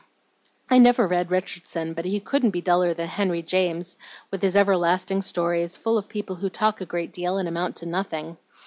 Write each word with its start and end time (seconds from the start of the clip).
"I 0.67 0.79
never 0.79 1.05
read 1.07 1.29
Richardson, 1.29 1.93
but 1.93 2.05
he 2.05 2.19
couldn't 2.19 2.49
be 2.49 2.61
duller 2.61 2.95
than 2.95 3.07
Henry 3.07 3.43
James, 3.43 3.97
with 4.31 4.41
his 4.41 4.55
everlasting 4.55 5.21
stories, 5.21 5.77
full 5.77 5.95
of 5.95 6.09
people 6.09 6.37
who 6.37 6.49
talk 6.49 6.81
a 6.81 6.87
great 6.87 7.13
deal 7.13 7.37
and 7.37 7.47
amount 7.47 7.75
to 7.75 7.85
nothing. 7.85 8.37